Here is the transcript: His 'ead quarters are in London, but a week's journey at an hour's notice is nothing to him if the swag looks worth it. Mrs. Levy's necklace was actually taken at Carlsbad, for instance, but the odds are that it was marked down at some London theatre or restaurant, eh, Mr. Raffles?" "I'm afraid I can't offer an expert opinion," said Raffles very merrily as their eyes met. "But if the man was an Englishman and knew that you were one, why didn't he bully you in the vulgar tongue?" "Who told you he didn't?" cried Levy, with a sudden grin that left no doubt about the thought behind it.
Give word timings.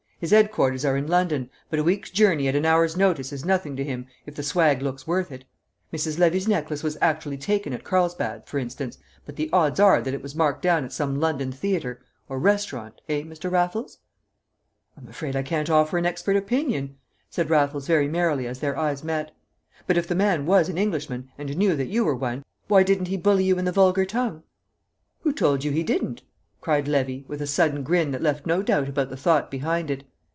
His 0.21 0.31
'ead 0.31 0.51
quarters 0.51 0.85
are 0.85 0.95
in 0.95 1.07
London, 1.07 1.49
but 1.71 1.79
a 1.79 1.83
week's 1.83 2.11
journey 2.11 2.47
at 2.47 2.55
an 2.55 2.63
hour's 2.63 2.95
notice 2.95 3.33
is 3.33 3.43
nothing 3.43 3.75
to 3.75 3.83
him 3.83 4.05
if 4.27 4.35
the 4.35 4.43
swag 4.43 4.83
looks 4.83 5.07
worth 5.07 5.31
it. 5.31 5.45
Mrs. 5.91 6.19
Levy's 6.19 6.47
necklace 6.47 6.83
was 6.83 6.95
actually 7.01 7.39
taken 7.39 7.73
at 7.73 7.83
Carlsbad, 7.83 8.45
for 8.47 8.59
instance, 8.59 8.99
but 9.25 9.35
the 9.35 9.49
odds 9.51 9.79
are 9.79 9.99
that 9.99 10.13
it 10.13 10.21
was 10.21 10.35
marked 10.35 10.61
down 10.61 10.85
at 10.85 10.93
some 10.93 11.19
London 11.19 11.51
theatre 11.51 12.05
or 12.29 12.37
restaurant, 12.37 13.01
eh, 13.09 13.23
Mr. 13.23 13.49
Raffles?" 13.49 13.97
"I'm 14.95 15.07
afraid 15.07 15.35
I 15.35 15.41
can't 15.41 15.71
offer 15.71 15.97
an 15.97 16.05
expert 16.05 16.35
opinion," 16.37 16.97
said 17.31 17.49
Raffles 17.49 17.87
very 17.87 18.07
merrily 18.07 18.45
as 18.45 18.59
their 18.59 18.77
eyes 18.77 19.03
met. 19.03 19.31
"But 19.87 19.97
if 19.97 20.07
the 20.07 20.13
man 20.13 20.45
was 20.45 20.69
an 20.69 20.77
Englishman 20.77 21.31
and 21.35 21.57
knew 21.57 21.75
that 21.75 21.87
you 21.87 22.05
were 22.05 22.13
one, 22.15 22.45
why 22.67 22.83
didn't 22.83 23.07
he 23.07 23.17
bully 23.17 23.45
you 23.45 23.57
in 23.57 23.65
the 23.65 23.71
vulgar 23.71 24.05
tongue?" 24.05 24.43
"Who 25.21 25.33
told 25.33 25.63
you 25.63 25.71
he 25.71 25.81
didn't?" 25.81 26.21
cried 26.61 26.87
Levy, 26.87 27.25
with 27.27 27.41
a 27.41 27.47
sudden 27.47 27.81
grin 27.81 28.11
that 28.11 28.21
left 28.21 28.45
no 28.45 28.61
doubt 28.61 28.87
about 28.87 29.09
the 29.09 29.17
thought 29.17 29.49
behind 29.49 29.89
it. 29.89 30.03